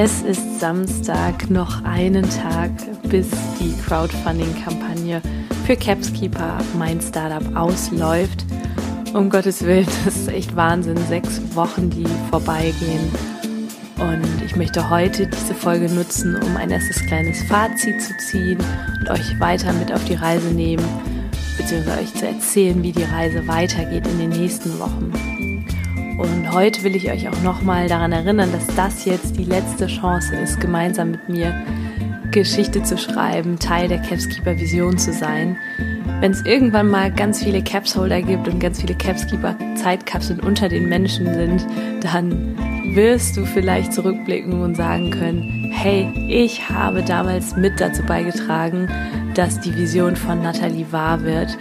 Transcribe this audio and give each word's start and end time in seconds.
Es 0.00 0.22
ist 0.22 0.60
Samstag, 0.60 1.50
noch 1.50 1.82
einen 1.82 2.22
Tag, 2.30 2.70
bis 3.08 3.26
die 3.58 3.74
Crowdfunding-Kampagne 3.84 5.20
für 5.66 5.74
Capskeeper, 5.74 6.58
mein 6.78 7.00
Startup, 7.00 7.42
ausläuft. 7.56 8.44
Um 9.12 9.28
Gottes 9.28 9.64
Willen, 9.64 9.88
das 10.04 10.14
ist 10.14 10.28
echt 10.28 10.54
Wahnsinn. 10.54 10.98
Sechs 11.08 11.40
Wochen, 11.56 11.90
die 11.90 12.06
vorbeigehen. 12.30 13.10
Und 13.96 14.40
ich 14.46 14.54
möchte 14.54 14.88
heute 14.88 15.26
diese 15.26 15.52
Folge 15.52 15.92
nutzen, 15.92 16.40
um 16.42 16.56
ein 16.56 16.70
erstes 16.70 17.04
kleines 17.06 17.42
Fazit 17.42 18.00
zu 18.00 18.16
ziehen 18.18 18.58
und 19.00 19.10
euch 19.10 19.40
weiter 19.40 19.72
mit 19.72 19.92
auf 19.92 20.04
die 20.04 20.14
Reise 20.14 20.54
nehmen, 20.54 20.84
beziehungsweise 21.56 22.02
euch 22.02 22.14
zu 22.14 22.24
erzählen, 22.24 22.80
wie 22.84 22.92
die 22.92 23.02
Reise 23.02 23.48
weitergeht 23.48 24.06
in 24.06 24.18
den 24.20 24.30
nächsten 24.30 24.78
Wochen. 24.78 25.57
Und 26.18 26.52
heute 26.52 26.82
will 26.82 26.96
ich 26.96 27.12
euch 27.12 27.28
auch 27.28 27.42
nochmal 27.42 27.86
daran 27.86 28.10
erinnern, 28.10 28.50
dass 28.50 28.66
das 28.74 29.04
jetzt 29.04 29.38
die 29.38 29.44
letzte 29.44 29.86
Chance 29.86 30.34
ist, 30.34 30.60
gemeinsam 30.60 31.12
mit 31.12 31.28
mir 31.28 31.54
Geschichte 32.32 32.82
zu 32.82 32.98
schreiben, 32.98 33.56
Teil 33.60 33.86
der 33.86 33.98
Capskeeper 33.98 34.58
Vision 34.58 34.98
zu 34.98 35.12
sein. 35.12 35.56
Wenn 36.20 36.32
es 36.32 36.44
irgendwann 36.44 36.90
mal 36.90 37.12
ganz 37.12 37.44
viele 37.44 37.62
Capsholder 37.62 38.20
gibt 38.20 38.48
und 38.48 38.58
ganz 38.58 38.80
viele 38.80 38.96
Capskeeper 38.96 39.56
Zeitkapseln 39.76 40.40
unter 40.40 40.68
den 40.68 40.88
Menschen 40.88 41.32
sind, 41.32 41.64
dann 42.02 42.56
wirst 42.96 43.36
du 43.36 43.44
vielleicht 43.46 43.92
zurückblicken 43.92 44.60
und 44.60 44.74
sagen 44.74 45.12
können, 45.12 45.70
hey, 45.72 46.08
ich 46.28 46.68
habe 46.68 47.04
damals 47.04 47.54
mit 47.54 47.80
dazu 47.80 48.02
beigetragen, 48.02 48.88
dass 49.38 49.60
die 49.60 49.74
Vision 49.76 50.16
von 50.16 50.42
Nathalie 50.42 50.90
wahr 50.90 51.22
wird 51.22 51.56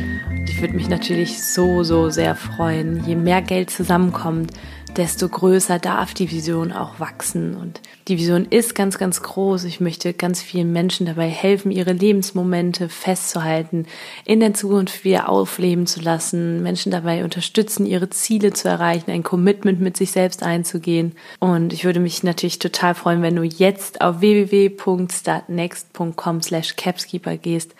ich 0.57 0.61
würde 0.63 0.75
mich 0.75 0.89
natürlich 0.89 1.43
so, 1.43 1.83
so 1.83 2.09
sehr 2.09 2.33
freuen. 2.35 3.05
Je 3.05 3.15
mehr 3.15 3.43
Geld 3.43 3.69
zusammenkommt, 3.69 4.53
desto 4.97 5.29
größer 5.29 5.79
darf 5.79 6.13
die 6.13 6.29
Vision 6.31 6.73
auch 6.73 6.99
wachsen. 6.99 7.55
Und 7.55 7.79
die 8.07 8.17
Vision 8.17 8.45
ist 8.49 8.75
ganz, 8.75 8.97
ganz 8.97 9.21
groß. 9.21 9.63
Ich 9.63 9.79
möchte 9.79 10.13
ganz 10.13 10.41
vielen 10.41 10.73
Menschen 10.73 11.05
dabei 11.05 11.29
helfen, 11.29 11.71
ihre 11.71 11.93
Lebensmomente 11.93 12.89
festzuhalten, 12.89 13.85
in 14.25 14.39
der 14.39 14.53
Zukunft 14.53 15.05
wieder 15.05 15.29
aufleben 15.29 15.87
zu 15.87 16.01
lassen, 16.01 16.61
Menschen 16.63 16.91
dabei 16.91 17.23
unterstützen, 17.23 17.85
ihre 17.85 18.09
Ziele 18.09 18.51
zu 18.53 18.67
erreichen, 18.67 19.11
ein 19.11 19.23
Commitment 19.23 19.79
mit 19.79 19.95
sich 19.95 20.11
selbst 20.11 20.43
einzugehen. 20.43 21.13
Und 21.39 21.71
ich 21.71 21.85
würde 21.85 21.99
mich 21.99 22.23
natürlich 22.23 22.59
total 22.59 22.95
freuen, 22.95 23.21
wenn 23.21 23.35
du 23.35 23.43
jetzt 23.43 24.01
auf 24.01 24.19
www.startnext.com 24.19 26.41
slash 26.41 26.75
capskeeper 26.75 27.37
gehst 27.37 27.75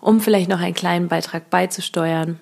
um 0.00 0.20
vielleicht 0.20 0.48
noch 0.48 0.60
einen 0.60 0.74
kleinen 0.74 1.08
Beitrag 1.08 1.50
beizusteuern, 1.50 2.40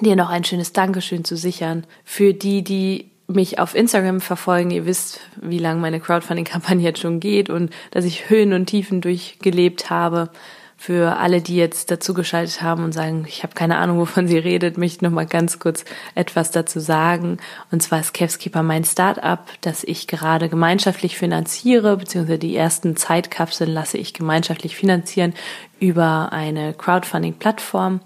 dir 0.00 0.16
noch 0.16 0.30
ein 0.30 0.44
schönes 0.44 0.72
Dankeschön 0.72 1.24
zu 1.24 1.36
sichern. 1.36 1.86
Für 2.04 2.32
die, 2.32 2.64
die 2.64 3.11
mich 3.34 3.58
auf 3.58 3.74
Instagram 3.74 4.20
verfolgen, 4.20 4.70
ihr 4.70 4.86
wisst, 4.86 5.20
wie 5.40 5.58
lange 5.58 5.80
meine 5.80 6.00
Crowdfunding-Kampagne 6.00 6.84
jetzt 6.84 7.00
schon 7.00 7.20
geht 7.20 7.50
und 7.50 7.70
dass 7.90 8.04
ich 8.04 8.28
Höhen 8.28 8.52
und 8.52 8.66
Tiefen 8.66 9.00
durchgelebt 9.00 9.90
habe. 9.90 10.30
Für 10.76 11.18
alle, 11.18 11.40
die 11.40 11.54
jetzt 11.54 11.92
dazugeschaltet 11.92 12.60
haben 12.60 12.82
und 12.82 12.90
sagen, 12.90 13.24
ich 13.28 13.44
habe 13.44 13.54
keine 13.54 13.76
Ahnung, 13.76 13.98
wovon 13.98 14.26
sie 14.26 14.38
redet, 14.38 14.78
möchte 14.78 14.96
ich 14.96 15.02
noch 15.02 15.12
mal 15.12 15.26
ganz 15.26 15.60
kurz 15.60 15.84
etwas 16.16 16.50
dazu 16.50 16.80
sagen. 16.80 17.36
Und 17.70 17.84
zwar 17.84 18.00
ist 18.00 18.14
Capskeeper 18.14 18.64
mein 18.64 18.82
Startup, 18.82 19.38
das 19.60 19.84
ich 19.84 20.08
gerade 20.08 20.48
gemeinschaftlich 20.48 21.16
finanziere, 21.16 21.96
beziehungsweise 21.98 22.40
die 22.40 22.56
ersten 22.56 22.96
Zeitkapseln 22.96 23.70
lasse 23.70 23.96
ich 23.96 24.12
gemeinschaftlich 24.12 24.74
finanzieren 24.74 25.34
über 25.78 26.32
eine 26.32 26.74
Crowdfunding-Plattform. 26.74 28.00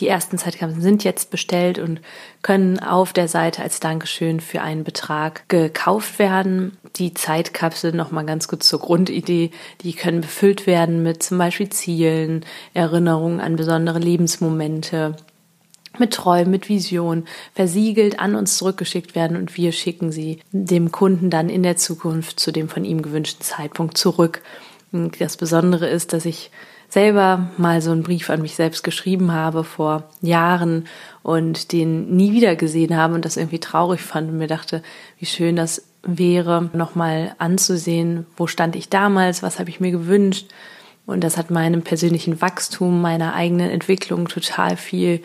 Die 0.00 0.08
ersten 0.08 0.38
Zeitkapseln 0.38 0.80
sind 0.80 1.04
jetzt 1.04 1.30
bestellt 1.30 1.78
und 1.78 2.00
können 2.42 2.78
auf 2.80 3.12
der 3.12 3.28
Seite 3.28 3.62
als 3.62 3.80
Dankeschön 3.80 4.40
für 4.40 4.62
einen 4.62 4.82
Betrag 4.82 5.46
gekauft 5.48 6.18
werden. 6.18 6.78
Die 6.96 7.12
Zeitkapseln, 7.12 7.96
nochmal 7.96 8.24
ganz 8.24 8.48
kurz 8.48 8.66
zur 8.66 8.80
Grundidee, 8.80 9.50
die 9.82 9.92
können 9.92 10.22
befüllt 10.22 10.66
werden 10.66 11.02
mit 11.02 11.22
zum 11.22 11.36
Beispiel 11.36 11.68
Zielen, 11.68 12.46
Erinnerungen 12.72 13.40
an 13.40 13.56
besondere 13.56 13.98
Lebensmomente, 13.98 15.16
mit 15.98 16.14
Träumen, 16.14 16.50
mit 16.50 16.68
Vision, 16.70 17.26
versiegelt 17.54 18.20
an 18.20 18.34
uns 18.34 18.56
zurückgeschickt 18.56 19.14
werden 19.14 19.36
und 19.36 19.56
wir 19.58 19.72
schicken 19.72 20.12
sie 20.12 20.40
dem 20.52 20.92
Kunden 20.92 21.28
dann 21.28 21.50
in 21.50 21.62
der 21.62 21.76
Zukunft 21.76 22.40
zu 22.40 22.52
dem 22.52 22.68
von 22.68 22.84
ihm 22.84 23.02
gewünschten 23.02 23.44
Zeitpunkt 23.44 23.98
zurück. 23.98 24.40
Das 24.92 25.36
Besondere 25.36 25.88
ist, 25.88 26.14
dass 26.14 26.24
ich 26.24 26.50
selber 26.90 27.48
mal 27.56 27.80
so 27.80 27.92
einen 27.92 28.02
Brief 28.02 28.28
an 28.30 28.42
mich 28.42 28.56
selbst 28.56 28.82
geschrieben 28.82 29.32
habe 29.32 29.64
vor 29.64 30.10
Jahren 30.20 30.86
und 31.22 31.72
den 31.72 32.16
nie 32.16 32.32
wieder 32.32 32.56
gesehen 32.56 32.96
habe 32.96 33.14
und 33.14 33.24
das 33.24 33.36
irgendwie 33.36 33.60
traurig 33.60 34.00
fand 34.00 34.28
und 34.28 34.38
mir 34.38 34.48
dachte, 34.48 34.82
wie 35.18 35.26
schön 35.26 35.56
das 35.56 35.84
wäre, 36.02 36.68
nochmal 36.72 37.34
anzusehen, 37.38 38.26
wo 38.36 38.46
stand 38.46 38.74
ich 38.74 38.88
damals, 38.88 39.42
was 39.42 39.58
habe 39.58 39.70
ich 39.70 39.80
mir 39.80 39.92
gewünscht. 39.92 40.48
Und 41.06 41.24
das 41.24 41.36
hat 41.36 41.50
meinem 41.50 41.82
persönlichen 41.82 42.40
Wachstum, 42.40 43.00
meiner 43.00 43.34
eigenen 43.34 43.70
Entwicklung 43.70 44.28
total 44.28 44.76
viel 44.76 45.22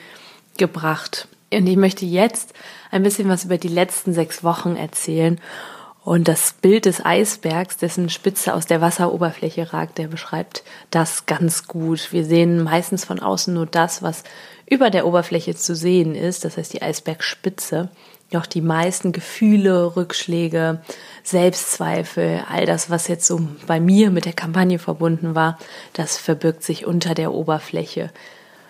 gebracht. 0.57 1.27
Und 1.51 1.67
ich 1.67 1.77
möchte 1.77 2.05
jetzt 2.05 2.53
ein 2.91 3.03
bisschen 3.03 3.29
was 3.29 3.45
über 3.45 3.57
die 3.57 3.67
letzten 3.67 4.13
sechs 4.13 4.43
Wochen 4.43 4.75
erzählen 4.75 5.39
und 6.05 6.27
das 6.27 6.53
Bild 6.61 6.85
des 6.85 7.03
Eisbergs, 7.03 7.77
dessen 7.77 8.09
Spitze 8.11 8.53
aus 8.53 8.67
der 8.67 8.79
Wasseroberfläche 8.79 9.73
ragt, 9.73 9.97
der 9.97 10.07
beschreibt 10.07 10.63
das 10.91 11.25
ganz 11.25 11.67
gut. 11.67 12.13
Wir 12.13 12.23
sehen 12.23 12.63
meistens 12.63 13.03
von 13.03 13.19
außen 13.19 13.51
nur 13.51 13.65
das, 13.65 14.03
was 14.03 14.23
über 14.69 14.91
der 14.91 15.07
Oberfläche 15.07 15.55
zu 15.55 15.75
sehen 15.75 16.13
ist, 16.13 16.45
das 16.45 16.57
heißt 16.57 16.73
die 16.73 16.83
Eisbergspitze. 16.83 17.89
Doch 18.29 18.45
die 18.45 18.61
meisten 18.61 19.13
Gefühle, 19.13 19.95
Rückschläge, 19.95 20.79
Selbstzweifel, 21.23 22.43
all 22.51 22.67
das, 22.67 22.91
was 22.91 23.07
jetzt 23.07 23.25
so 23.25 23.41
bei 23.65 23.79
mir 23.79 24.11
mit 24.11 24.25
der 24.25 24.33
Kampagne 24.33 24.77
verbunden 24.77 25.33
war, 25.33 25.57
das 25.93 26.19
verbirgt 26.19 26.61
sich 26.61 26.85
unter 26.85 27.15
der 27.15 27.33
Oberfläche. 27.33 28.11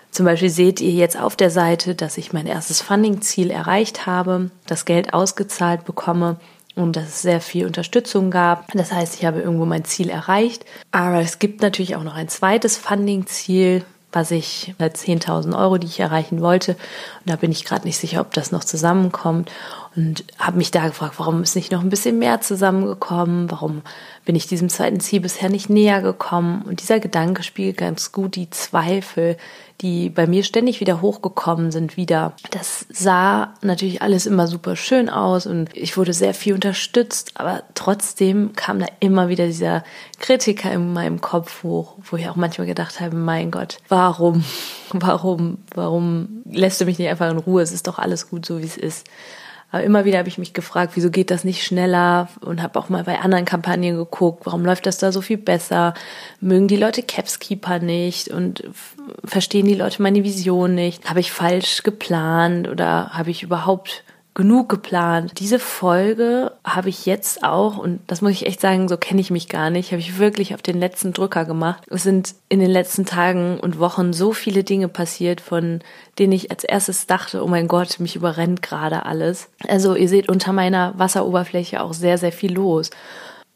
Zum 0.09 0.25
Beispiel 0.25 0.49
seht 0.49 0.79
ihr 0.79 0.91
jetzt 0.91 1.19
auf 1.19 1.35
der 1.35 1.49
Seite, 1.49 1.95
dass 1.95 2.17
ich 2.17 2.31
mein 2.31 2.47
erstes 2.47 2.79
Funding-Ziel 2.81 3.51
erreicht 3.51 4.05
habe, 4.05 4.51
das 4.65 4.85
Geld 4.85 5.13
ausgezahlt 5.13 5.83
bekomme 5.83 6.37
und 6.75 6.95
dass 6.95 7.07
es 7.07 7.21
sehr 7.21 7.41
viel 7.41 7.65
Unterstützung 7.65 8.31
gab. 8.31 8.71
Das 8.73 8.91
heißt, 8.91 9.15
ich 9.15 9.25
habe 9.25 9.41
irgendwo 9.41 9.65
mein 9.65 9.85
Ziel 9.85 10.09
erreicht. 10.09 10.65
Aber 10.91 11.19
es 11.21 11.39
gibt 11.39 11.61
natürlich 11.61 11.95
auch 11.95 12.03
noch 12.03 12.15
ein 12.15 12.27
zweites 12.27 12.77
Funding-Ziel, 12.77 13.85
was 14.11 14.31
ich 14.31 14.73
10.000 14.79 15.57
Euro, 15.57 15.77
die 15.77 15.87
ich 15.87 15.99
erreichen 15.99 16.41
wollte. 16.41 16.73
Und 16.73 17.29
da 17.29 17.35
bin 17.35 17.51
ich 17.51 17.65
gerade 17.65 17.85
nicht 17.85 17.97
sicher, 17.97 18.21
ob 18.21 18.33
das 18.33 18.51
noch 18.51 18.63
zusammenkommt. 18.63 19.51
Und 19.95 20.25
habe 20.37 20.57
mich 20.57 20.71
da 20.71 20.87
gefragt, 20.87 21.15
warum 21.17 21.41
ist 21.41 21.55
nicht 21.55 21.71
noch 21.71 21.81
ein 21.81 21.89
bisschen 21.89 22.19
mehr 22.19 22.41
zusammengekommen? 22.41 23.49
Warum 23.49 23.81
bin 24.25 24.35
ich 24.35 24.45
diesem 24.45 24.67
zweiten 24.67 24.99
Ziel 24.99 25.21
bisher 25.21 25.49
nicht 25.49 25.69
näher 25.69 26.01
gekommen? 26.01 26.63
Und 26.63 26.81
dieser 26.81 26.99
Gedanke 26.99 27.43
spiegelt 27.43 27.77
ganz 27.77 28.11
gut 28.11 28.35
die 28.35 28.49
Zweifel, 28.49 29.37
die 29.81 30.09
bei 30.09 30.27
mir 30.27 30.43
ständig 30.43 30.79
wieder 30.79 31.01
hochgekommen 31.01 31.71
sind, 31.71 31.97
wieder. 31.97 32.33
Das 32.51 32.85
sah 32.89 33.53
natürlich 33.61 34.01
alles 34.01 34.25
immer 34.25 34.47
super 34.47 34.75
schön 34.75 35.09
aus 35.09 35.45
und 35.45 35.69
ich 35.75 35.97
wurde 35.97 36.13
sehr 36.13 36.33
viel 36.33 36.53
unterstützt, 36.53 37.33
aber 37.35 37.63
trotzdem 37.73 38.53
kam 38.53 38.79
da 38.79 38.87
immer 38.99 39.27
wieder 39.27 39.45
dieser 39.45 39.83
Kritiker 40.19 40.71
in 40.71 40.93
meinem 40.93 41.19
Kopf 41.19 41.63
hoch, 41.63 41.95
wo 42.09 42.17
ich 42.17 42.27
auch 42.29 42.37
manchmal 42.37 42.67
gedacht 42.67 42.99
habe, 42.99 43.15
mein 43.15 43.51
Gott, 43.51 43.77
warum, 43.89 44.43
warum, 44.91 45.57
warum 45.73 46.43
lässt 46.49 46.79
du 46.79 46.85
mich 46.85 46.99
nicht 46.99 47.09
einfach 47.09 47.29
in 47.29 47.37
Ruhe? 47.37 47.61
Es 47.61 47.71
ist 47.71 47.87
doch 47.87 47.99
alles 47.99 48.29
gut 48.29 48.45
so, 48.45 48.59
wie 48.59 48.65
es 48.65 48.77
ist. 48.77 49.07
Aber 49.71 49.83
immer 49.83 50.05
wieder 50.05 50.19
habe 50.19 50.29
ich 50.29 50.37
mich 50.37 50.53
gefragt, 50.53 50.93
wieso 50.95 51.09
geht 51.09 51.31
das 51.31 51.43
nicht 51.43 51.63
schneller? 51.63 52.29
Und 52.39 52.61
habe 52.61 52.79
auch 52.79 52.87
mal 52.87 53.03
bei 53.03 53.19
anderen 53.19 53.43
Kampagnen 53.43 53.97
geguckt, 53.97 54.45
warum 54.45 54.63
läuft 54.63 54.85
das 54.85 54.99
da 54.99 55.11
so 55.11 55.19
viel 55.19 55.37
besser? 55.37 55.93
Mögen 56.39 56.69
die 56.69 56.77
Leute 56.77 57.03
Capskeeper 57.03 57.79
nicht? 57.79 58.29
Und 58.29 58.63
verstehen 59.25 59.65
die 59.65 59.75
Leute 59.75 60.01
meine 60.01 60.23
Vision 60.23 60.75
nicht? 60.75 61.09
Habe 61.09 61.19
ich 61.19 61.33
falsch 61.33 61.83
geplant 61.83 62.69
oder 62.69 63.09
habe 63.09 63.31
ich 63.31 63.43
überhaupt 63.43 64.04
genug 64.35 64.67
geplant. 64.67 65.39
Diese 65.39 65.59
Folge 65.59 66.51
habe 66.65 66.89
ich 66.89 67.05
jetzt 67.05 67.43
auch, 67.43 67.77
und 67.77 68.01
das 68.07 68.21
muss 68.21 68.33
ich 68.33 68.45
echt 68.45 68.59
sagen, 68.59 68.89
so 68.89 68.97
kenne 68.97 69.21
ich 69.21 69.31
mich 69.31 69.47
gar 69.47 69.69
nicht, 69.69 69.91
habe 69.91 70.01
ich 70.01 70.19
wirklich 70.19 70.53
auf 70.53 70.61
den 70.61 70.77
letzten 70.77 71.13
Drücker 71.13 71.45
gemacht. 71.45 71.83
Es 71.89 72.03
sind 72.03 72.35
in 72.49 72.59
den 72.59 72.69
letzten 72.69 73.05
Tagen 73.05 73.59
und 73.61 73.79
Wochen 73.79 74.11
so 74.11 74.33
viele 74.33 74.65
Dinge 74.65 74.89
passiert, 74.89 75.39
von 75.39 75.79
denen 76.19 76.33
ich 76.33 76.51
als 76.51 76.65
erstes 76.65 77.07
dachte, 77.07 77.43
oh 77.43 77.47
mein 77.47 77.69
Gott, 77.69 77.99
mich 77.99 78.17
überrennt 78.17 78.61
gerade 78.61 79.05
alles. 79.05 79.47
Also 79.67 79.95
ihr 79.95 80.09
seht 80.09 80.27
unter 80.27 80.51
meiner 80.51 80.93
Wasseroberfläche 80.97 81.81
auch 81.81 81.93
sehr, 81.93 82.17
sehr 82.17 82.33
viel 82.33 82.53
los. 82.53 82.91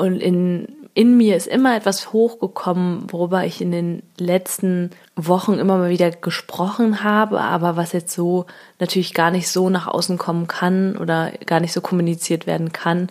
Und 0.01 0.21
in, 0.21 0.67
in 0.93 1.17
mir 1.17 1.35
ist 1.35 1.45
immer 1.45 1.75
etwas 1.75 2.13
hochgekommen, 2.13 3.11
worüber 3.11 3.43
ich 3.43 3.59
in 3.59 3.71
den 3.71 4.01
letzten 4.17 4.91
Wochen 5.17 5.53
immer 5.53 5.77
mal 5.77 5.89
wieder 5.89 6.09
gesprochen 6.09 7.03
habe, 7.03 7.41
aber 7.41 7.75
was 7.75 7.91
jetzt 7.91 8.13
so 8.13 8.45
natürlich 8.79 9.13
gar 9.13 9.29
nicht 9.29 9.49
so 9.49 9.69
nach 9.69 9.87
außen 9.87 10.17
kommen 10.17 10.47
kann 10.47 10.95
oder 10.95 11.33
gar 11.45 11.59
nicht 11.59 11.73
so 11.73 11.81
kommuniziert 11.81 12.47
werden 12.47 12.71
kann, 12.71 13.09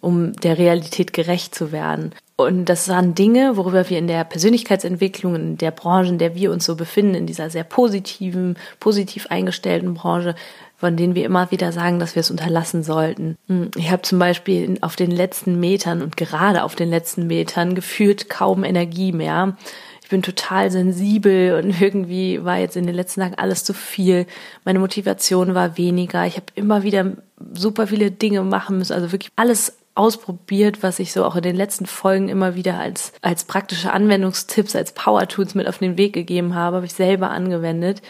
um 0.00 0.32
der 0.34 0.58
Realität 0.58 1.12
gerecht 1.12 1.56
zu 1.56 1.72
werden. 1.72 2.14
Und 2.36 2.66
das 2.66 2.88
waren 2.88 3.16
Dinge, 3.16 3.56
worüber 3.56 3.90
wir 3.90 3.98
in 3.98 4.06
der 4.06 4.22
Persönlichkeitsentwicklung, 4.22 5.34
in 5.34 5.58
der 5.58 5.72
Branche, 5.72 6.12
in 6.12 6.18
der 6.18 6.36
wir 6.36 6.52
uns 6.52 6.66
so 6.66 6.76
befinden, 6.76 7.16
in 7.16 7.26
dieser 7.26 7.50
sehr 7.50 7.64
positiven, 7.64 8.56
positiv 8.78 9.26
eingestellten 9.26 9.94
Branche, 9.94 10.36
von 10.78 10.96
denen 10.96 11.16
wir 11.16 11.24
immer 11.24 11.50
wieder 11.50 11.72
sagen, 11.72 11.98
dass 11.98 12.14
wir 12.14 12.20
es 12.20 12.30
unterlassen 12.30 12.84
sollten. 12.84 13.36
Hm, 13.48 13.72
ich 13.76 13.90
habe 13.90 14.02
zum 14.02 14.18
Beispiel 14.20 14.78
auf 14.80 14.94
den 14.94 15.10
letzten 15.10 15.58
Metern 15.58 16.02
und 16.02 16.16
gerade 16.16 16.62
auf 16.62 16.76
den 16.76 16.88
letzten 16.88 17.26
Metern 17.26 17.74
gefühlt 17.74 18.30
kaum 18.30 18.62
Energie 18.62 19.12
mehr. 19.12 19.56
Ich 20.02 20.08
bin 20.08 20.22
total 20.22 20.70
sensibel 20.70 21.60
und 21.60 21.80
irgendwie 21.82 22.44
war 22.44 22.58
jetzt 22.58 22.76
in 22.76 22.86
den 22.86 22.94
letzten 22.94 23.20
Tagen 23.20 23.34
alles 23.34 23.64
zu 23.64 23.74
viel. 23.74 24.24
Meine 24.64 24.78
Motivation 24.78 25.54
war 25.54 25.76
weniger. 25.76 26.26
Ich 26.26 26.36
habe 26.36 26.46
immer 26.54 26.84
wieder 26.84 27.12
super 27.52 27.88
viele 27.88 28.12
Dinge 28.12 28.42
machen 28.42 28.78
müssen, 28.78 28.94
also 28.94 29.10
wirklich 29.10 29.32
alles 29.34 29.76
ausprobiert, 29.96 30.84
was 30.84 31.00
ich 31.00 31.12
so 31.12 31.24
auch 31.24 31.34
in 31.34 31.42
den 31.42 31.56
letzten 31.56 31.86
Folgen 31.86 32.28
immer 32.28 32.54
wieder 32.54 32.78
als, 32.78 33.12
als 33.20 33.42
praktische 33.42 33.92
Anwendungstipps, 33.92 34.76
als 34.76 34.92
Power 34.92 35.26
Tools 35.26 35.56
mit 35.56 35.66
auf 35.66 35.78
den 35.78 35.98
Weg 35.98 36.12
gegeben 36.12 36.54
habe, 36.54 36.76
habe 36.76 36.86
ich 36.86 36.94
selber 36.94 37.30
angewendet 37.30 38.00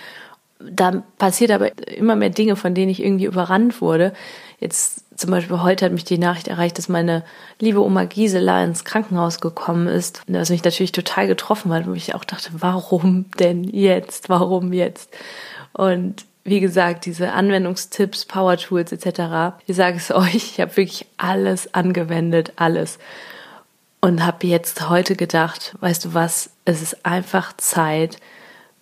da 0.61 1.03
passiert 1.19 1.51
aber 1.51 1.71
immer 1.89 2.17
mehr 2.17 2.31
Dinge, 2.31 2.57
von 2.57 2.75
denen 2.75 2.91
ich 2.91 3.03
irgendwie 3.03 3.27
überrannt 3.27 3.81
wurde. 3.81 4.13
Jetzt 4.61 5.05
zum 5.17 5.31
Beispiel 5.31 5.63
heute 5.63 5.85
hat 5.85 5.93
mich 5.93 6.05
die 6.05 6.19
Nachricht 6.19 6.49
erreicht, 6.49 6.79
dass 6.79 6.89
meine 6.89 7.25
liebe 7.61 7.83
Oma 7.83 8.05
Gisela 8.05 8.63
ins 8.65 8.85
Krankenhaus 8.85 9.41
gekommen 9.41 9.87
ist, 9.87 10.23
was 10.27 10.51
mich 10.51 10.65
natürlich 10.65 10.93
total 10.93 11.27
getroffen 11.27 11.73
hat, 11.73 11.87
wo 11.87 11.93
ich 11.93 12.15
auch 12.15 12.25
dachte, 12.25 12.51
warum 12.53 13.27
denn 13.39 13.65
jetzt? 13.65 14.29
Warum 14.29 14.73
jetzt? 14.73 15.11
Und 15.73 16.25
wie 16.45 16.61
gesagt, 16.61 17.07
diese 17.07 17.33
Anwendungstipps, 17.33 18.25
Power 18.25 18.57
Tools 18.57 18.93
etc. 18.93 19.57
Ich 19.67 19.77
sage 19.77 19.97
es 19.97 20.11
euch, 20.11 20.35
ich 20.35 20.61
habe 20.61 20.77
wirklich 20.77 21.07
alles 21.19 21.75
angewendet, 21.75 22.53
alles. 22.57 22.99
Und 24.01 24.25
habe 24.25 24.47
jetzt 24.47 24.89
heute 24.89 25.17
gedacht, 25.17 25.77
weißt 25.81 26.05
du 26.07 26.15
was, 26.15 26.51
es 26.65 26.83
ist 26.83 27.05
einfach 27.05 27.57
Zeit, 27.57 28.19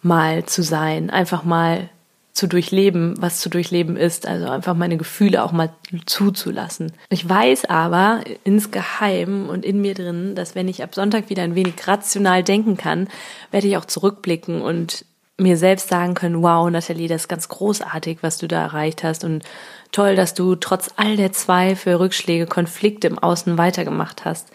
mal 0.02 0.44
zu 0.44 0.62
sein, 0.62 1.10
einfach 1.10 1.44
mal 1.44 1.88
zu 2.36 2.46
durchleben, 2.46 3.14
was 3.18 3.40
zu 3.40 3.48
durchleben 3.48 3.96
ist, 3.96 4.26
also 4.26 4.46
einfach 4.50 4.74
meine 4.74 4.98
Gefühle 4.98 5.42
auch 5.42 5.52
mal 5.52 5.70
zuzulassen. 6.04 6.92
Ich 7.08 7.26
weiß 7.26 7.64
aber 7.64 8.20
insgeheim 8.44 9.48
und 9.48 9.64
in 9.64 9.80
mir 9.80 9.94
drin, 9.94 10.34
dass 10.34 10.54
wenn 10.54 10.68
ich 10.68 10.82
ab 10.82 10.94
Sonntag 10.94 11.30
wieder 11.30 11.42
ein 11.42 11.54
wenig 11.54 11.74
rational 11.88 12.42
denken 12.42 12.76
kann, 12.76 13.08
werde 13.50 13.68
ich 13.68 13.78
auch 13.78 13.86
zurückblicken 13.86 14.60
und 14.60 15.06
mir 15.38 15.56
selbst 15.56 15.88
sagen 15.88 16.14
können, 16.14 16.42
wow, 16.42 16.68
Nathalie, 16.70 17.08
das 17.08 17.22
ist 17.22 17.28
ganz 17.28 17.48
großartig, 17.48 18.18
was 18.20 18.36
du 18.36 18.48
da 18.48 18.62
erreicht 18.62 19.02
hast 19.02 19.24
und 19.24 19.42
toll, 19.90 20.14
dass 20.14 20.34
du 20.34 20.56
trotz 20.56 20.90
all 20.96 21.16
der 21.16 21.32
Zweifel, 21.32 21.94
Rückschläge, 21.94 22.46
Konflikte 22.46 23.06
im 23.06 23.18
Außen 23.18 23.56
weitergemacht 23.56 24.26
hast 24.26 24.50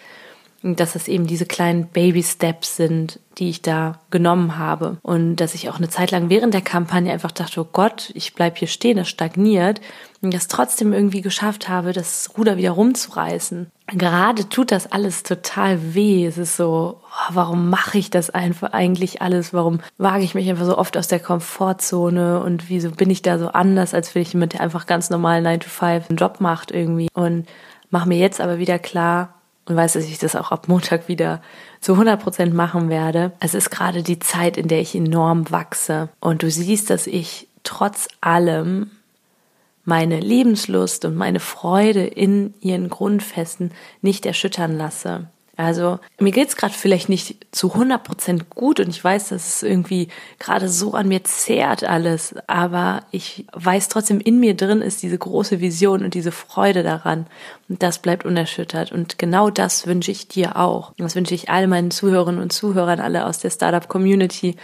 dass 0.63 0.95
es 0.95 1.07
eben 1.07 1.25
diese 1.25 1.45
kleinen 1.45 1.87
Baby-Steps 1.87 2.75
sind, 2.75 3.19
die 3.37 3.49
ich 3.49 3.61
da 3.61 3.99
genommen 4.11 4.57
habe. 4.57 4.97
Und 5.01 5.37
dass 5.37 5.55
ich 5.55 5.69
auch 5.69 5.77
eine 5.77 5.89
Zeit 5.89 6.11
lang 6.11 6.29
während 6.29 6.53
der 6.53 6.61
Kampagne 6.61 7.11
einfach 7.11 7.31
dachte, 7.31 7.61
oh 7.61 7.67
Gott, 7.71 8.11
ich 8.13 8.35
bleib 8.35 8.57
hier 8.57 8.67
stehen, 8.67 8.97
das 8.97 9.09
stagniert. 9.09 9.81
Und 10.21 10.33
das 10.33 10.47
trotzdem 10.47 10.93
irgendwie 10.93 11.21
geschafft 11.21 11.67
habe, 11.67 11.93
das 11.93 12.31
Ruder 12.37 12.57
wieder 12.57 12.71
rumzureißen. 12.71 13.71
Gerade 13.87 14.47
tut 14.49 14.71
das 14.71 14.91
alles 14.91 15.23
total 15.23 15.95
weh. 15.95 16.25
Es 16.27 16.37
ist 16.37 16.55
so, 16.55 16.99
oh, 17.01 17.33
warum 17.33 17.69
mache 17.69 17.97
ich 17.97 18.11
das 18.11 18.29
einfach 18.29 18.71
eigentlich 18.71 19.21
alles? 19.23 19.53
Warum 19.53 19.79
wage 19.97 20.23
ich 20.23 20.35
mich 20.35 20.47
einfach 20.47 20.65
so 20.65 20.77
oft 20.77 20.95
aus 20.95 21.07
der 21.07 21.19
Komfortzone? 21.19 22.41
Und 22.43 22.69
wieso 22.69 22.91
bin 22.91 23.09
ich 23.09 23.23
da 23.23 23.39
so 23.39 23.47
anders, 23.47 23.95
als 23.95 24.13
wenn 24.13 24.21
ich 24.21 24.33
jemand, 24.33 24.53
der 24.53 24.61
einfach 24.61 24.85
ganz 24.85 25.09
normal 25.09 25.41
9 25.41 25.61
to 25.61 25.69
5 25.69 26.09
einen 26.09 26.17
Job 26.17 26.39
macht 26.39 26.71
irgendwie? 26.71 27.09
Und 27.13 27.47
mache 27.89 28.07
mir 28.07 28.19
jetzt 28.19 28.39
aber 28.39 28.59
wieder 28.59 28.77
klar, 28.77 29.40
und 29.71 29.77
weiß, 29.77 29.93
dass 29.93 30.05
ich 30.05 30.19
das 30.19 30.35
auch 30.35 30.51
ab 30.51 30.67
Montag 30.67 31.07
wieder 31.07 31.41
zu 31.79 31.93
100 31.93 32.21
Prozent 32.21 32.53
machen 32.53 32.89
werde. 32.89 33.31
Es 33.39 33.53
ist 33.53 33.71
gerade 33.71 34.03
die 34.03 34.19
Zeit, 34.19 34.57
in 34.57 34.67
der 34.67 34.81
ich 34.81 34.95
enorm 34.95 35.49
wachse. 35.49 36.09
Und 36.19 36.43
du 36.43 36.51
siehst, 36.51 36.89
dass 36.89 37.07
ich 37.07 37.47
trotz 37.63 38.07
allem 38.21 38.91
meine 39.83 40.19
Lebenslust 40.19 41.05
und 41.05 41.15
meine 41.15 41.39
Freude 41.39 42.05
in 42.05 42.53
ihren 42.61 42.89
Grundfesten 42.89 43.71
nicht 44.01 44.25
erschüttern 44.25 44.77
lasse. 44.77 45.27
Also 45.61 45.99
mir 46.19 46.31
geht's 46.31 46.55
gerade 46.55 46.73
vielleicht 46.73 47.07
nicht 47.07 47.37
zu 47.51 47.71
100 47.73 48.03
Prozent 48.03 48.49
gut 48.49 48.79
und 48.79 48.89
ich 48.89 49.03
weiß, 49.03 49.29
dass 49.29 49.57
es 49.57 49.63
irgendwie 49.63 50.07
gerade 50.39 50.67
so 50.67 50.95
an 50.95 51.07
mir 51.07 51.23
zehrt 51.23 51.83
alles, 51.83 52.33
aber 52.47 53.03
ich 53.11 53.45
weiß 53.53 53.87
trotzdem, 53.87 54.19
in 54.19 54.39
mir 54.39 54.55
drin 54.55 54.81
ist 54.81 55.03
diese 55.03 55.19
große 55.19 55.59
Vision 55.59 56.03
und 56.03 56.15
diese 56.15 56.31
Freude 56.31 56.81
daran 56.81 57.27
und 57.69 57.83
das 57.83 57.99
bleibt 57.99 58.25
unerschüttert 58.25 58.91
und 58.91 59.19
genau 59.19 59.51
das 59.51 59.85
wünsche 59.85 60.09
ich 60.09 60.27
dir 60.27 60.57
auch. 60.57 60.93
Das 60.97 61.15
wünsche 61.15 61.35
ich 61.35 61.51
all 61.51 61.67
meinen 61.67 61.91
Zuhörerinnen 61.91 62.41
und 62.41 62.51
Zuhörern, 62.51 62.99
alle 62.99 63.27
aus 63.27 63.37
der 63.37 63.51
Startup 63.51 63.87
Community 63.87 64.55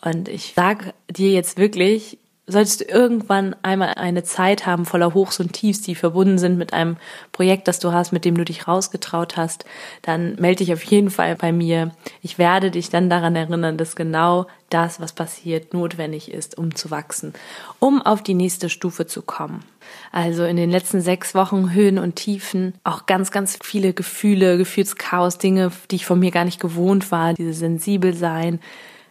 und 0.00 0.30
ich 0.30 0.54
sage 0.56 0.94
dir 1.10 1.30
jetzt 1.30 1.58
wirklich, 1.58 2.16
solltest 2.48 2.80
du 2.80 2.84
irgendwann 2.86 3.54
einmal 3.62 3.94
eine 3.94 4.24
Zeit 4.24 4.66
haben 4.66 4.86
voller 4.86 5.14
Hochs 5.14 5.38
und 5.38 5.52
Tiefs, 5.52 5.82
die 5.82 5.94
verbunden 5.94 6.38
sind 6.38 6.58
mit 6.58 6.72
einem 6.72 6.96
Projekt, 7.30 7.68
das 7.68 7.78
du 7.78 7.92
hast, 7.92 8.10
mit 8.10 8.24
dem 8.24 8.36
du 8.36 8.44
dich 8.44 8.66
rausgetraut 8.66 9.36
hast, 9.36 9.66
dann 10.02 10.34
melde 10.36 10.64
dich 10.64 10.72
auf 10.72 10.82
jeden 10.82 11.10
Fall 11.10 11.36
bei 11.36 11.52
mir. 11.52 11.92
Ich 12.22 12.38
werde 12.38 12.70
dich 12.70 12.88
dann 12.88 13.10
daran 13.10 13.36
erinnern, 13.36 13.76
dass 13.76 13.96
genau 13.96 14.46
das, 14.70 15.00
was 15.00 15.12
passiert, 15.12 15.74
notwendig 15.74 16.32
ist, 16.32 16.58
um 16.58 16.74
zu 16.74 16.90
wachsen, 16.90 17.34
um 17.78 18.02
auf 18.02 18.22
die 18.22 18.34
nächste 18.34 18.68
Stufe 18.68 19.06
zu 19.06 19.22
kommen. 19.22 19.64
Also 20.10 20.44
in 20.44 20.56
den 20.56 20.70
letzten 20.70 21.00
sechs 21.00 21.34
Wochen 21.34 21.72
Höhen 21.72 21.98
und 21.98 22.16
Tiefen, 22.16 22.74
auch 22.82 23.06
ganz, 23.06 23.30
ganz 23.30 23.58
viele 23.62 23.92
Gefühle, 23.92 24.58
Gefühlschaos, 24.58 25.38
Dinge, 25.38 25.70
die 25.90 25.96
ich 25.96 26.06
von 26.06 26.18
mir 26.18 26.30
gar 26.30 26.44
nicht 26.44 26.60
gewohnt 26.60 27.10
war, 27.12 27.34
dieses 27.34 27.58
sensibel 27.58 28.14
sein, 28.14 28.60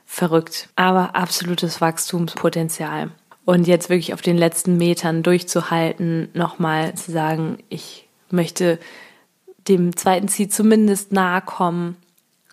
verrückt, 0.06 0.70
aber 0.76 1.16
absolutes 1.16 1.82
Wachstumspotenzial 1.82 3.12
und 3.48 3.66
jetzt 3.66 3.90
wirklich 3.90 4.14
auf 4.14 4.22
den 4.22 4.38
letzten 4.38 4.76
Metern 4.76 5.24
durchzuhalten, 5.24 6.28
nochmal 6.34 6.96
zu 6.96 7.14
sagen, 7.14 7.60
ich 7.70 8.10
möchte 8.30 8.78
dem 9.70 9.96
zweiten 9.96 10.28
Ziel 10.28 10.50
zumindest 10.50 11.14
nahe 11.14 11.42
kommen, 11.42 11.96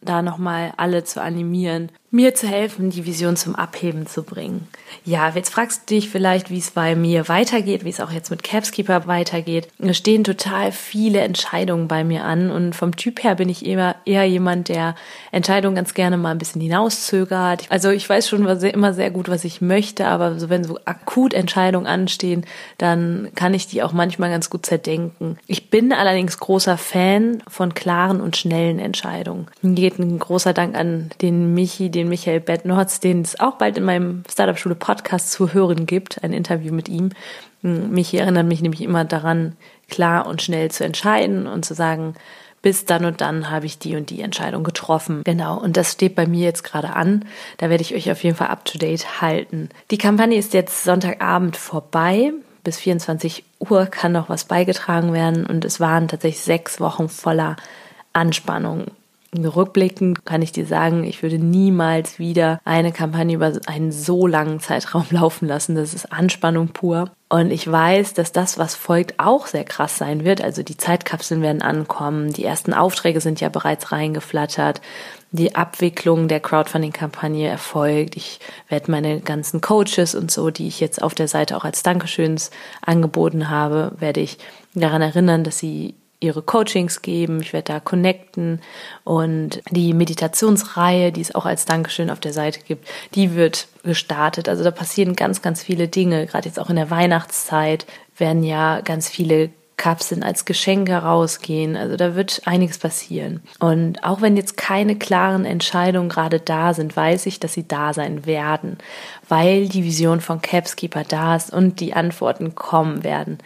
da 0.02 0.22
nochmal 0.22 0.72
alle 0.76 1.02
zu 1.02 1.20
animieren, 1.20 1.90
mir 2.14 2.32
zu 2.36 2.46
helfen, 2.46 2.90
die 2.90 3.06
Vision 3.06 3.36
zum 3.36 3.56
Abheben 3.56 4.06
zu 4.06 4.22
bringen. 4.22 4.68
Ja, 5.04 5.32
jetzt 5.34 5.50
fragst 5.50 5.90
du 5.90 5.96
dich 5.96 6.08
vielleicht, 6.08 6.48
wie 6.48 6.58
es 6.58 6.70
bei 6.70 6.94
mir 6.94 7.28
weitergeht, 7.28 7.84
wie 7.84 7.90
es 7.90 7.98
auch 7.98 8.12
jetzt 8.12 8.30
mit 8.30 8.44
Capskeeper 8.44 9.08
weitergeht. 9.08 9.66
Es 9.80 9.96
stehen 9.96 10.22
total 10.22 10.70
viele 10.70 11.20
Entscheidungen 11.22 11.88
bei 11.88 12.04
mir 12.04 12.22
an 12.22 12.52
und 12.52 12.76
vom 12.76 12.94
Typ 12.94 13.24
her 13.24 13.34
bin 13.34 13.48
ich 13.48 13.66
eher, 13.66 13.96
eher 14.04 14.24
jemand, 14.24 14.68
der 14.68 14.94
Entscheidungen 15.32 15.74
ganz 15.74 15.92
gerne 15.94 16.16
mal 16.16 16.30
ein 16.30 16.38
bisschen 16.38 16.60
hinauszögert. 16.60 17.66
Also 17.68 17.90
ich 17.90 18.08
weiß 18.08 18.28
schon 18.28 18.46
immer 18.46 18.94
sehr 18.94 19.10
gut, 19.10 19.28
was 19.28 19.44
ich 19.44 19.60
möchte, 19.60 20.06
aber 20.06 20.38
so 20.38 20.48
wenn 20.48 20.62
so 20.62 20.78
akut 20.84 21.34
Entscheidungen 21.34 21.88
anstehen, 21.88 22.46
dann 22.78 23.30
kann 23.34 23.54
ich 23.54 23.66
die 23.66 23.82
auch 23.82 23.92
manchmal 23.92 24.30
ganz 24.30 24.50
gut 24.50 24.64
zerdenken. 24.64 25.36
Ich 25.48 25.68
bin 25.68 25.92
allerdings 25.92 26.38
großer 26.38 26.78
Fan 26.78 27.42
von 27.48 27.74
klaren 27.74 28.20
und 28.20 28.36
schnellen 28.36 28.78
Entscheidungen. 28.78 29.48
Hier 29.62 29.72
geht 29.72 29.98
ein 29.98 30.20
großer 30.20 30.52
Dank 30.52 30.76
an 30.76 31.10
den 31.20 31.54
Michi, 31.54 31.90
den 31.90 32.03
den 32.04 32.08
Michael 32.08 32.40
Bettnorz, 32.40 33.00
den 33.00 33.22
es 33.22 33.40
auch 33.40 33.54
bald 33.54 33.76
in 33.76 33.84
meinem 33.84 34.22
Startup 34.30 34.58
Schule 34.58 34.74
Podcast 34.74 35.32
zu 35.32 35.52
hören 35.52 35.86
gibt, 35.86 36.22
ein 36.22 36.32
Interview 36.32 36.72
mit 36.72 36.88
ihm. 36.88 37.10
Hm, 37.62 37.90
mich 37.90 38.14
erinnert 38.14 38.46
mich 38.46 38.62
nämlich 38.62 38.82
immer 38.82 39.04
daran, 39.04 39.56
klar 39.88 40.26
und 40.26 40.42
schnell 40.42 40.70
zu 40.70 40.84
entscheiden 40.84 41.46
und 41.46 41.64
zu 41.64 41.74
sagen, 41.74 42.14
bis 42.62 42.86
dann 42.86 43.04
und 43.04 43.20
dann 43.20 43.50
habe 43.50 43.66
ich 43.66 43.78
die 43.78 43.94
und 43.94 44.08
die 44.08 44.22
Entscheidung 44.22 44.64
getroffen. 44.64 45.22
Genau, 45.24 45.58
und 45.58 45.76
das 45.76 45.92
steht 45.92 46.14
bei 46.14 46.26
mir 46.26 46.44
jetzt 46.44 46.64
gerade 46.64 46.94
an. 46.94 47.26
Da 47.58 47.68
werde 47.68 47.82
ich 47.82 47.94
euch 47.94 48.10
auf 48.10 48.24
jeden 48.24 48.36
Fall 48.36 48.48
up 48.48 48.64
to 48.64 48.78
date 48.78 49.20
halten. 49.20 49.68
Die 49.90 49.98
Kampagne 49.98 50.38
ist 50.38 50.54
jetzt 50.54 50.84
Sonntagabend 50.84 51.56
vorbei. 51.56 52.32
Bis 52.62 52.78
24 52.78 53.44
Uhr 53.58 53.84
kann 53.84 54.12
noch 54.12 54.30
was 54.30 54.44
beigetragen 54.44 55.12
werden 55.12 55.44
und 55.44 55.66
es 55.66 55.78
waren 55.78 56.08
tatsächlich 56.08 56.42
sechs 56.42 56.80
Wochen 56.80 57.10
voller 57.10 57.56
Anspannung. 58.14 58.86
Rückblickend 59.36 60.24
kann 60.24 60.42
ich 60.42 60.52
dir 60.52 60.66
sagen, 60.66 61.04
ich 61.04 61.22
würde 61.22 61.38
niemals 61.38 62.18
wieder 62.18 62.60
eine 62.64 62.92
Kampagne 62.92 63.34
über 63.34 63.52
einen 63.66 63.90
so 63.90 64.26
langen 64.26 64.60
Zeitraum 64.60 65.06
laufen 65.10 65.48
lassen. 65.48 65.74
Das 65.74 65.94
ist 65.94 66.12
Anspannung 66.12 66.68
pur. 66.68 67.10
Und 67.28 67.50
ich 67.50 67.70
weiß, 67.70 68.14
dass 68.14 68.30
das, 68.30 68.58
was 68.58 68.76
folgt, 68.76 69.18
auch 69.18 69.48
sehr 69.48 69.64
krass 69.64 69.98
sein 69.98 70.24
wird. 70.24 70.40
Also 70.40 70.62
die 70.62 70.76
Zeitkapseln 70.76 71.42
werden 71.42 71.62
ankommen. 71.62 72.32
Die 72.32 72.44
ersten 72.44 72.72
Aufträge 72.72 73.20
sind 73.20 73.40
ja 73.40 73.48
bereits 73.48 73.90
reingeflattert. 73.90 74.80
Die 75.32 75.56
Abwicklung 75.56 76.28
der 76.28 76.38
Crowdfunding-Kampagne 76.38 77.48
erfolgt. 77.48 78.16
Ich 78.16 78.38
werde 78.68 78.90
meine 78.90 79.20
ganzen 79.20 79.60
Coaches 79.60 80.14
und 80.14 80.30
so, 80.30 80.50
die 80.50 80.68
ich 80.68 80.78
jetzt 80.78 81.02
auf 81.02 81.14
der 81.14 81.26
Seite 81.26 81.56
auch 81.56 81.64
als 81.64 81.82
Dankeschöns 81.82 82.52
angeboten 82.82 83.50
habe, 83.50 83.92
werde 83.98 84.20
ich 84.20 84.38
daran 84.74 85.02
erinnern, 85.02 85.42
dass 85.42 85.58
sie 85.58 85.94
ihre 86.24 86.42
Coachings 86.42 87.02
geben, 87.02 87.40
ich 87.40 87.52
werde 87.52 87.72
da 87.72 87.80
connecten 87.80 88.60
und 89.04 89.60
die 89.70 89.92
Meditationsreihe, 89.92 91.12
die 91.12 91.20
es 91.20 91.34
auch 91.34 91.46
als 91.46 91.64
Dankeschön 91.64 92.10
auf 92.10 92.20
der 92.20 92.32
Seite 92.32 92.60
gibt, 92.60 92.88
die 93.14 93.34
wird 93.34 93.68
gestartet. 93.82 94.48
Also 94.48 94.64
da 94.64 94.70
passieren 94.70 95.16
ganz, 95.16 95.42
ganz 95.42 95.62
viele 95.62 95.88
Dinge. 95.88 96.26
Gerade 96.26 96.48
jetzt 96.48 96.58
auch 96.58 96.70
in 96.70 96.76
der 96.76 96.90
Weihnachtszeit 96.90 97.86
werden 98.16 98.42
ja 98.42 98.80
ganz 98.80 99.08
viele 99.08 99.50
Kapseln 99.76 100.22
als 100.22 100.44
Geschenk 100.44 100.88
herausgehen. 100.88 101.76
Also 101.76 101.96
da 101.96 102.14
wird 102.14 102.42
einiges 102.44 102.78
passieren. 102.78 103.42
Und 103.58 104.04
auch 104.04 104.22
wenn 104.22 104.36
jetzt 104.36 104.56
keine 104.56 104.96
klaren 104.96 105.44
Entscheidungen 105.44 106.08
gerade 106.08 106.40
da 106.40 106.74
sind, 106.74 106.96
weiß 106.96 107.26
ich, 107.26 107.40
dass 107.40 107.54
sie 107.54 107.66
da 107.66 107.92
sein 107.92 108.24
werden, 108.26 108.78
weil 109.28 109.68
die 109.68 109.84
Vision 109.84 110.20
von 110.20 110.40
Capskeeper 110.40 111.02
da 111.06 111.36
ist 111.36 111.52
und 111.52 111.80
die 111.80 111.94
Antworten 111.94 112.54
kommen 112.54 113.04
werden. 113.04 113.38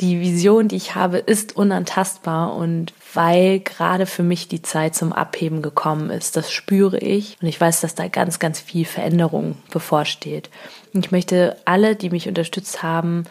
Die 0.00 0.20
Vision, 0.20 0.68
die 0.68 0.76
ich 0.76 0.94
habe, 0.94 1.18
ist 1.18 1.56
unantastbar 1.56 2.54
und 2.54 2.92
weil 3.14 3.60
gerade 3.60 4.04
für 4.04 4.22
mich 4.22 4.46
die 4.46 4.60
Zeit 4.60 4.94
zum 4.94 5.12
Abheben 5.12 5.62
gekommen 5.62 6.10
ist. 6.10 6.36
Das 6.36 6.52
spüre 6.52 6.98
ich 6.98 7.36
und 7.40 7.48
ich 7.48 7.58
weiß, 7.58 7.80
dass 7.80 7.94
da 7.94 8.08
ganz, 8.08 8.38
ganz 8.38 8.60
viel 8.60 8.84
Veränderung 8.84 9.56
bevorsteht. 9.70 10.50
Und 10.92 11.06
ich 11.06 11.12
möchte 11.12 11.56
alle, 11.64 11.96
die 11.96 12.10
mich 12.10 12.28
unterstützt 12.28 12.82
haben, 12.82 13.24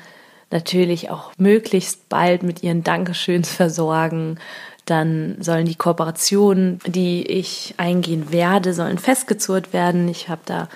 natürlich 0.49 1.11
auch 1.11 1.31
möglichst 1.37 2.09
bald 2.09 2.41
mit 2.41 2.63
ihren 2.63 2.83
Dankeschöns 2.83 3.49
versorgen. 3.49 4.39
Dann 4.85 5.37
sollen 5.41 5.65
die 5.65 5.75
Kooperationen, 5.75 6.79
die 6.87 7.25
ich 7.25 7.75
eingehen 7.77 8.31
werde, 8.31 8.73
sollen 8.73 8.97
festgezurrt 8.97 9.73
werden. 9.73 10.07
Ich 10.07 10.29
habe 10.29 10.41
da 10.45 10.67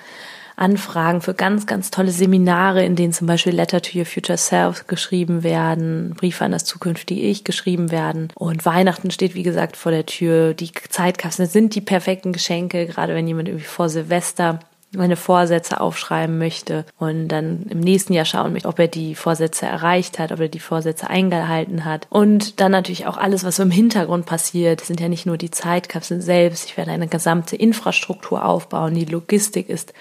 Anfragen 0.60 1.20
für 1.20 1.34
ganz, 1.34 1.66
ganz 1.66 1.90
tolle 1.90 2.10
Seminare, 2.10 2.84
in 2.84 2.96
denen 2.96 3.12
zum 3.12 3.26
Beispiel 3.26 3.54
Letter 3.54 3.80
to 3.80 3.98
Your 3.98 4.04
Future 4.04 4.38
Self 4.38 4.86
geschrieben 4.86 5.42
werden, 5.42 6.14
Briefe 6.16 6.44
an 6.44 6.52
das 6.52 6.64
zukünftige 6.64 7.22
Ich 7.22 7.44
geschrieben 7.44 7.90
werden. 7.90 8.28
Und 8.34 8.66
Weihnachten 8.66 9.10
steht, 9.10 9.34
wie 9.34 9.42
gesagt, 9.42 9.76
vor 9.76 9.92
der 9.92 10.06
Tür. 10.06 10.54
Die 10.54 10.70
Zeitkapseln 10.72 11.48
sind 11.48 11.74
die 11.74 11.80
perfekten 11.80 12.32
Geschenke, 12.32 12.86
gerade 12.86 13.14
wenn 13.14 13.26
jemand 13.26 13.48
irgendwie 13.48 13.64
vor 13.64 13.88
Silvester 13.88 14.60
meine 14.92 15.16
Vorsätze 15.16 15.80
aufschreiben 15.80 16.38
möchte 16.38 16.84
und 16.98 17.28
dann 17.28 17.66
im 17.70 17.80
nächsten 17.80 18.12
Jahr 18.12 18.24
schauen 18.24 18.52
möchte, 18.52 18.68
ob 18.68 18.78
er 18.78 18.88
die 18.88 19.14
Vorsätze 19.14 19.66
erreicht 19.66 20.18
hat, 20.18 20.32
ob 20.32 20.40
er 20.40 20.48
die 20.48 20.58
Vorsätze 20.58 21.08
eingehalten 21.08 21.84
hat. 21.84 22.06
Und 22.10 22.60
dann 22.60 22.72
natürlich 22.72 23.06
auch 23.06 23.16
alles, 23.16 23.44
was 23.44 23.58
im 23.60 23.70
Hintergrund 23.70 24.26
passiert. 24.26 24.80
Das 24.80 24.88
sind 24.88 25.00
ja 25.00 25.08
nicht 25.08 25.26
nur 25.26 25.36
die 25.36 25.50
Zeitkapseln 25.50 26.20
selbst. 26.20 26.64
Ich 26.66 26.76
werde 26.76 26.90
eine 26.90 27.06
gesamte 27.06 27.56
Infrastruktur 27.56 28.44
aufbauen. 28.44 28.94
Die 28.94 29.04
Logistik 29.04 29.68
ist 29.68 29.92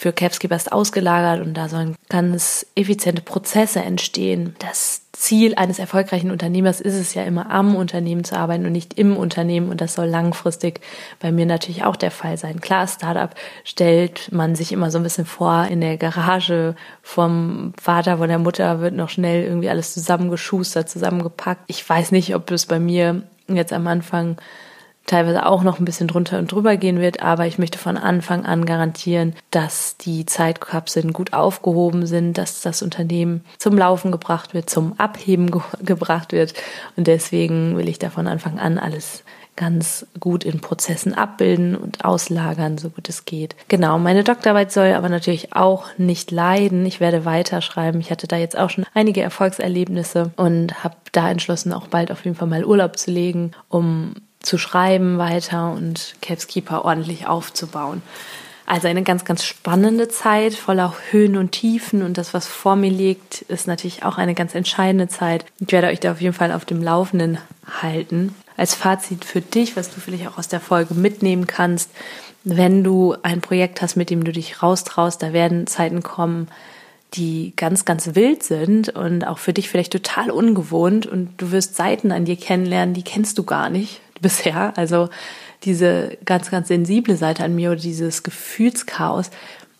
für 0.00 0.14
Capskeepers 0.14 0.68
ausgelagert 0.68 1.46
und 1.46 1.52
da 1.52 1.68
sollen 1.68 1.94
ganz 2.08 2.64
effiziente 2.74 3.20
Prozesse 3.20 3.80
entstehen. 3.80 4.56
Das 4.58 5.02
Ziel 5.12 5.54
eines 5.56 5.78
erfolgreichen 5.78 6.30
Unternehmers 6.30 6.80
ist 6.80 6.94
es 6.94 7.12
ja 7.12 7.22
immer 7.24 7.50
am 7.50 7.76
Unternehmen 7.76 8.24
zu 8.24 8.34
arbeiten 8.34 8.64
und 8.64 8.72
nicht 8.72 8.94
im 8.94 9.14
Unternehmen 9.18 9.68
und 9.68 9.82
das 9.82 9.92
soll 9.92 10.06
langfristig 10.06 10.80
bei 11.18 11.30
mir 11.32 11.44
natürlich 11.44 11.84
auch 11.84 11.96
der 11.96 12.10
Fall 12.10 12.38
sein. 12.38 12.62
Klar, 12.62 12.88
Startup 12.88 13.34
stellt 13.62 14.32
man 14.32 14.54
sich 14.54 14.72
immer 14.72 14.90
so 14.90 14.96
ein 14.96 15.02
bisschen 15.02 15.26
vor 15.26 15.66
in 15.66 15.82
der 15.82 15.98
Garage 15.98 16.76
vom 17.02 17.74
Vater, 17.78 18.16
von 18.16 18.28
der 18.30 18.38
Mutter 18.38 18.80
wird 18.80 18.94
noch 18.94 19.10
schnell 19.10 19.44
irgendwie 19.44 19.68
alles 19.68 19.92
zusammengeschustert, 19.92 20.88
zusammengepackt. 20.88 21.64
Ich 21.66 21.86
weiß 21.86 22.10
nicht, 22.12 22.34
ob 22.34 22.50
es 22.50 22.64
bei 22.64 22.80
mir 22.80 23.24
jetzt 23.48 23.74
am 23.74 23.86
Anfang 23.86 24.38
teilweise 25.06 25.46
auch 25.46 25.62
noch 25.62 25.78
ein 25.78 25.84
bisschen 25.84 26.08
drunter 26.08 26.38
und 26.38 26.52
drüber 26.52 26.76
gehen 26.76 27.00
wird, 27.00 27.22
aber 27.22 27.46
ich 27.46 27.58
möchte 27.58 27.78
von 27.78 27.96
Anfang 27.96 28.44
an 28.44 28.64
garantieren, 28.64 29.34
dass 29.50 29.96
die 29.96 30.26
Zeitkapseln 30.26 31.12
gut 31.12 31.32
aufgehoben 31.32 32.06
sind, 32.06 32.38
dass 32.38 32.60
das 32.60 32.82
Unternehmen 32.82 33.44
zum 33.58 33.76
Laufen 33.76 34.12
gebracht 34.12 34.54
wird, 34.54 34.70
zum 34.70 34.94
Abheben 34.98 35.50
ge 35.50 35.60
gebracht 35.82 36.32
wird 36.32 36.54
und 36.96 37.06
deswegen 37.06 37.76
will 37.76 37.88
ich 37.88 37.98
da 37.98 38.10
von 38.10 38.26
Anfang 38.26 38.58
an 38.58 38.78
alles 38.78 39.24
ganz 39.60 40.06
gut 40.18 40.42
in 40.44 40.60
Prozessen 40.60 41.12
abbilden 41.12 41.76
und 41.76 42.02
auslagern, 42.02 42.78
so 42.78 42.88
gut 42.88 43.10
es 43.10 43.26
geht. 43.26 43.54
Genau, 43.68 43.98
meine 43.98 44.24
Doktorarbeit 44.24 44.72
soll 44.72 44.94
aber 44.94 45.10
natürlich 45.10 45.54
auch 45.54 45.86
nicht 45.98 46.30
leiden. 46.30 46.86
Ich 46.86 46.98
werde 46.98 47.26
weiterschreiben. 47.26 48.00
Ich 48.00 48.10
hatte 48.10 48.26
da 48.26 48.36
jetzt 48.36 48.56
auch 48.56 48.70
schon 48.70 48.86
einige 48.94 49.20
Erfolgserlebnisse 49.20 50.30
und 50.36 50.82
habe 50.82 50.96
da 51.12 51.30
entschlossen, 51.30 51.74
auch 51.74 51.88
bald 51.88 52.10
auf 52.10 52.24
jeden 52.24 52.36
Fall 52.36 52.48
mal 52.48 52.64
Urlaub 52.64 52.96
zu 52.96 53.10
legen, 53.10 53.50
um 53.68 54.14
zu 54.42 54.58
schreiben 54.58 55.18
weiter 55.18 55.72
und 55.72 56.14
Capskeeper 56.22 56.84
ordentlich 56.84 57.26
aufzubauen. 57.26 58.02
Also 58.70 58.86
eine 58.86 59.02
ganz, 59.02 59.24
ganz 59.24 59.42
spannende 59.42 60.08
Zeit, 60.08 60.54
voller 60.54 60.94
Höhen 61.10 61.36
und 61.36 61.50
Tiefen 61.50 62.04
und 62.04 62.16
das, 62.16 62.34
was 62.34 62.46
vor 62.46 62.76
mir 62.76 62.90
liegt, 62.90 63.42
ist 63.42 63.66
natürlich 63.66 64.04
auch 64.04 64.16
eine 64.16 64.34
ganz 64.34 64.54
entscheidende 64.54 65.08
Zeit. 65.08 65.44
Ich 65.58 65.72
werde 65.72 65.88
euch 65.88 65.98
da 65.98 66.12
auf 66.12 66.20
jeden 66.20 66.34
Fall 66.34 66.52
auf 66.52 66.64
dem 66.64 66.80
Laufenden 66.80 67.38
halten. 67.82 68.32
Als 68.56 68.76
Fazit 68.76 69.24
für 69.24 69.40
dich, 69.40 69.74
was 69.74 69.92
du 69.92 70.00
vielleicht 70.00 70.28
auch 70.28 70.38
aus 70.38 70.46
der 70.46 70.60
Folge 70.60 70.94
mitnehmen 70.94 71.48
kannst, 71.48 71.90
wenn 72.44 72.84
du 72.84 73.16
ein 73.22 73.40
Projekt 73.40 73.82
hast, 73.82 73.96
mit 73.96 74.08
dem 74.08 74.22
du 74.22 74.30
dich 74.30 74.62
raustraust, 74.62 75.20
da 75.20 75.32
werden 75.32 75.66
Zeiten 75.66 76.04
kommen, 76.04 76.46
die 77.14 77.52
ganz, 77.56 77.84
ganz 77.84 78.14
wild 78.14 78.44
sind 78.44 78.90
und 78.90 79.26
auch 79.26 79.38
für 79.38 79.52
dich 79.52 79.68
vielleicht 79.68 79.92
total 79.92 80.30
ungewohnt 80.30 81.06
und 81.06 81.30
du 81.38 81.50
wirst 81.50 81.74
Seiten 81.74 82.12
an 82.12 82.24
dir 82.24 82.36
kennenlernen, 82.36 82.94
die 82.94 83.02
kennst 83.02 83.36
du 83.36 83.42
gar 83.42 83.68
nicht 83.68 84.00
bisher. 84.20 84.76
Also 84.76 85.08
diese 85.64 86.18
ganz, 86.24 86.50
ganz 86.50 86.68
sensible 86.68 87.16
Seite 87.16 87.44
an 87.44 87.54
mir 87.54 87.70
oder 87.70 87.80
dieses 87.80 88.22
Gefühlschaos, 88.22 89.30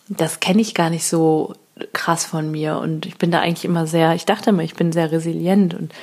das 0.07 0.39
kenne 0.39 0.61
ich 0.61 0.73
gar 0.73 0.89
nicht 0.89 1.05
so 1.05 1.53
krass 1.93 2.25
von 2.25 2.51
mir. 2.51 2.77
Und 2.77 3.05
ich 3.05 3.17
bin 3.17 3.31
da 3.31 3.39
eigentlich 3.39 3.65
immer 3.65 3.87
sehr, 3.87 4.13
ich 4.13 4.25
dachte 4.25 4.51
immer, 4.51 4.63
ich 4.63 4.75
bin 4.75 4.91
sehr 4.91 5.11
resilient 5.11 5.73
und 5.73 5.93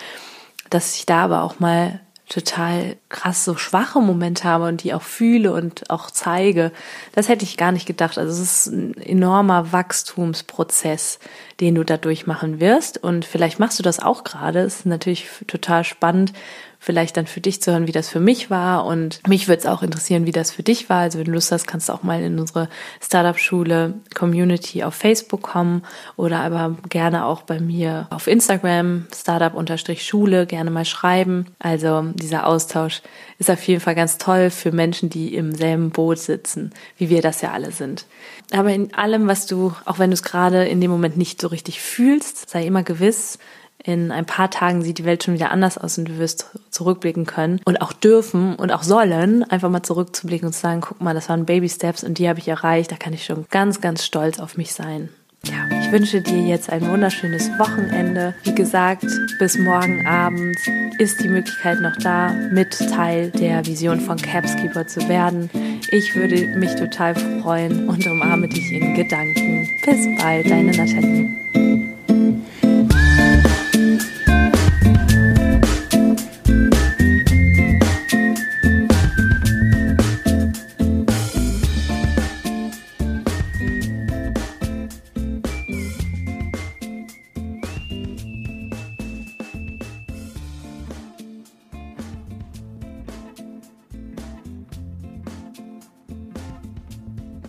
dass 0.71 0.97
ich 0.97 1.07
da 1.07 1.25
aber 1.25 1.43
auch 1.43 1.61
mal 1.61 2.01
total 2.29 2.97
krass 3.09 3.45
so 3.45 3.57
schwache 3.57 4.01
Momente 4.01 4.45
habe 4.45 4.67
und 4.67 4.83
die 4.83 4.93
auch 4.93 5.03
fühle 5.03 5.53
und 5.53 5.89
auch 5.91 6.11
zeige, 6.11 6.73
das 7.13 7.29
hätte 7.29 7.45
ich 7.45 7.57
gar 7.57 7.73
nicht 7.73 7.87
gedacht. 7.87 8.19
Also 8.19 8.31
es 8.33 8.41
ist 8.41 8.67
ein 8.67 8.97
enormer 8.99 9.73
Wachstumsprozess, 9.73 11.19
den 11.61 11.75
du 11.75 11.85
da 11.85 11.97
durchmachen 11.97 12.61
wirst. 12.61 13.03
Und 13.03 13.25
vielleicht 13.25 13.59
machst 13.59 13.79
du 13.79 13.83
das 13.83 13.99
auch 13.99 14.25
gerade. 14.25 14.61
Es 14.61 14.81
ist 14.81 14.87
natürlich 14.87 15.27
total 15.47 15.85
spannend, 15.85 16.33
vielleicht 16.79 17.17
dann 17.17 17.27
für 17.27 17.41
dich 17.41 17.61
zu 17.61 17.73
hören, 17.73 17.87
wie 17.87 17.93
das 17.93 18.09
für 18.09 18.21
mich 18.21 18.51
war. 18.51 18.85
Und 18.85 19.27
mich 19.27 19.49
würde 19.49 19.61
es 19.61 19.67
auch 19.67 19.83
interessieren, 19.83 20.27
wie 20.27 20.33
das 20.33 20.53
für 20.53 20.63
dich 20.63 20.89
war. 20.89 21.01
Also 21.01 21.19
wenn 21.19 21.27
du 21.27 21.33
Lust 21.33 21.51
hast, 21.51 21.67
kannst 21.67 21.89
du 21.89 21.93
auch 21.93 22.03
mal 22.03 22.23
in 22.23 22.39
unsere 22.39 22.69
Startup-Schule 23.03 23.95
Community 24.15 24.85
auf 24.85 24.95
Facebook 24.95 25.43
kommen 25.43 25.83
oder 26.17 26.41
aber 26.41 26.77
gerne 26.89 27.25
auch 27.25 27.43
bei 27.43 27.59
mir 27.59 28.07
auf 28.11 28.27
Instagram 28.27 29.07
Startup-Schule 29.15 30.47
gerne 30.47 30.71
mal 30.71 30.85
schreiben. 30.85 31.47
Also 31.59 32.03
dieser 32.15 32.47
Austausch 32.99 33.03
ist 33.39 33.51
auf 33.51 33.63
jeden 33.69 33.81
Fall 33.81 33.95
ganz 33.95 34.19
toll 34.19 34.51
für 34.51 34.73
Menschen, 34.73 35.11
die 35.11 35.35
im 35.35 35.55
selben 35.55 35.91
Boot 35.91 36.19
sitzen, 36.19 36.73
wie 36.97 37.09
wir 37.09 37.23
das 37.23 37.41
ja 37.41 37.53
alle 37.53 37.71
sind. 37.71 38.07
Aber 38.51 38.73
in 38.73 38.93
allem, 38.95 39.29
was 39.29 39.47
du, 39.47 39.73
auch 39.85 40.01
wenn 40.01 40.11
du 40.11 40.15
es 40.15 40.25
gerade 40.25 40.67
in 40.67 40.81
dem 40.81 40.91
Moment 40.91 41.17
nicht 41.17 41.41
so 41.41 41.47
richtig 41.47 41.81
fühlst, 41.81 42.51
sei 42.51 42.67
immer 42.67 42.83
gewiss, 42.83 43.39
in 43.85 44.11
ein 44.11 44.27
paar 44.27 44.51
Tagen 44.51 44.83
sieht 44.83 44.99
die 44.99 45.05
Welt 45.05 45.23
schon 45.23 45.35
wieder 45.35 45.53
anders 45.53 45.79
aus 45.79 45.99
und 45.99 46.07
du 46.07 46.19
wirst 46.19 46.47
zurückblicken 46.71 47.27
können 47.27 47.61
und 47.65 47.81
auch 47.81 47.93
dürfen 47.93 48.57
und 48.57 48.73
auch 48.73 48.83
sollen, 48.83 49.45
einfach 49.45 49.71
mal 49.71 49.85
zurückzublicken 49.85 50.49
und 50.49 50.53
zu 50.53 50.61
sagen, 50.61 50.81
guck 50.81 51.01
mal, 51.01 51.15
das 51.15 51.29
waren 51.29 51.47
Baby 51.47 51.69
Steps 51.69 52.03
und 52.03 52.19
die 52.19 52.29
habe 52.29 52.41
ich 52.41 52.49
erreicht, 52.49 52.91
da 52.91 52.97
kann 52.97 53.13
ich 53.13 53.25
schon 53.25 53.47
ganz, 53.51 53.81
ganz 53.81 54.05
stolz 54.05 54.41
auf 54.41 54.57
mich 54.57 54.73
sein. 54.75 55.11
Ja, 55.51 55.81
ich 55.81 55.91
wünsche 55.91 56.21
dir 56.21 56.41
jetzt 56.43 56.71
ein 56.71 56.87
wunderschönes 56.87 57.49
Wochenende. 57.59 58.35
Wie 58.45 58.55
gesagt, 58.55 59.07
bis 59.39 59.59
morgen 59.59 60.07
Abend 60.07 60.57
ist 60.99 61.23
die 61.23 61.29
Möglichkeit 61.29 61.81
noch 61.81 61.97
da, 61.97 62.33
mit 62.53 62.77
Teil 62.91 63.31
der 63.31 63.65
Vision 63.65 64.01
von 64.01 64.17
Capskeeper 64.17 64.87
zu 64.87 65.09
werden. 65.09 65.49
Ich 65.91 66.15
würde 66.15 66.49
mich 66.59 66.75
total 66.75 67.15
freuen 67.15 67.89
und 67.89 68.07
umarme 68.07 68.49
dich 68.49 68.73
in 68.73 68.95
Gedanken. 68.95 69.69
Bis 69.85 70.07
bald, 70.21 70.51
deine 70.51 70.73
Nathalie. 70.73 71.68